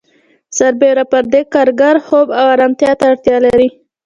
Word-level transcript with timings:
سربېره 0.57 1.03
پر 1.11 1.23
دې 1.33 1.41
کارګر 1.53 1.95
خوب 2.05 2.27
او 2.39 2.45
آرامتیا 2.53 2.91
ته 2.99 3.03
اړتیا 3.11 3.37
لري 3.45 3.67